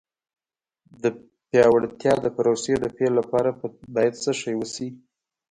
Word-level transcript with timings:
د 1.03 1.05
پیاوړتیا 1.49 2.13
د 2.21 2.27
پروسې 2.37 2.73
د 2.79 2.85
پیل 2.95 3.13
لپاره 3.19 3.49
باید 3.95 4.13
څه 4.23 4.31
وشي. 4.59 4.89